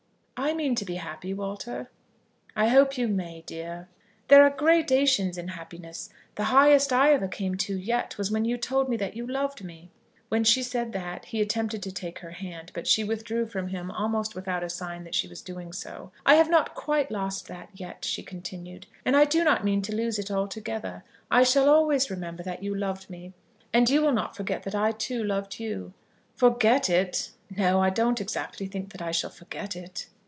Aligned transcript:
"I 0.43 0.53
mean 0.55 0.73
to 0.75 0.85
be 0.85 0.95
happy, 0.95 1.35
Walter." 1.35 1.91
"I 2.55 2.69
hope 2.69 2.97
you 2.97 3.07
may, 3.07 3.41
dear." 3.45 3.87
"There 4.27 4.41
are 4.43 4.49
gradations 4.49 5.37
in 5.37 5.49
happiness. 5.49 6.09
The 6.33 6.45
highest 6.45 6.91
I 6.91 7.13
ever 7.13 7.27
came 7.27 7.53
to 7.57 7.77
yet 7.77 8.17
was 8.17 8.31
when 8.31 8.43
you 8.43 8.57
told 8.57 8.89
me 8.89 8.97
that 8.97 9.15
you 9.15 9.25
loved 9.27 9.63
me." 9.63 9.91
When 10.29 10.43
she 10.43 10.63
said 10.63 10.93
that, 10.93 11.25
he 11.25 11.41
attempted 11.41 11.83
to 11.83 11.91
take 11.91 12.19
her 12.19 12.31
hand, 12.31 12.71
but 12.73 12.87
she 12.87 13.03
withdrew 13.03 13.45
from 13.45 13.67
him, 13.67 13.91
almost 13.91 14.33
without 14.33 14.63
a 14.63 14.69
sign 14.71 15.03
that 15.03 15.13
she 15.13 15.27
was 15.27 15.43
doing 15.43 15.71
so. 15.71 16.11
"I 16.25 16.33
have 16.35 16.49
not 16.49 16.73
quite 16.73 17.11
lost 17.11 17.47
that 17.47 17.69
yet," 17.75 18.03
she 18.03 18.23
continued, 18.23 18.87
"and 19.05 19.15
I 19.15 19.25
do 19.25 19.43
not 19.43 19.63
mean 19.63 19.83
to 19.83 19.95
lose 19.95 20.17
it 20.17 20.31
altogether. 20.31 21.03
I 21.29 21.43
shall 21.43 21.69
always 21.69 22.09
remember 22.09 22.41
that 22.41 22.63
you 22.63 22.73
loved 22.73 23.11
me; 23.11 23.33
and 23.71 23.87
you 23.91 24.01
will 24.01 24.11
not 24.11 24.35
forget 24.35 24.63
that 24.63 24.73
I 24.75 24.91
too 24.91 25.23
loved 25.23 25.59
you." 25.59 25.93
"Forget 26.35 26.89
it? 26.89 27.29
no, 27.55 27.79
I 27.79 27.91
don't 27.91 28.19
exactly 28.19 28.65
think 28.65 28.91
that 28.91 29.03
I 29.03 29.11
shall 29.11 29.29
forget 29.29 29.75
it." 29.75 30.07